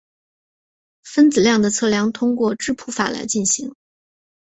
[1.03, 3.75] 分子量的测量通过质谱法来进行。